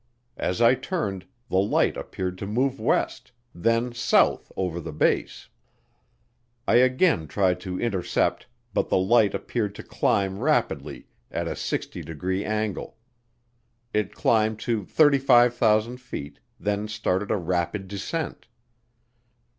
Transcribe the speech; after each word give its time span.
As 0.39 0.63
I 0.63 0.73
turned, 0.73 1.27
the 1.47 1.59
light 1.59 1.95
appeared 1.95 2.35
to 2.39 2.47
move 2.47 2.79
west, 2.79 3.31
then 3.53 3.93
south 3.93 4.51
over 4.57 4.79
the 4.79 4.91
base. 4.91 5.47
I 6.67 6.77
again 6.77 7.27
tried 7.27 7.59
to 7.59 7.79
intercept 7.79 8.47
but 8.73 8.89
the 8.89 8.97
light 8.97 9.35
appeared 9.35 9.75
to 9.75 9.83
climb 9.83 10.39
rapidly 10.39 11.05
at 11.29 11.47
a 11.47 11.55
60 11.55 12.01
degree 12.01 12.43
angle. 12.43 12.97
It 13.93 14.15
climbed 14.15 14.57
to 14.61 14.85
35,000 14.85 15.97
feet, 15.97 16.39
then 16.59 16.87
started 16.87 17.29
a 17.29 17.37
rapid 17.37 17.87
descent. 17.87 18.47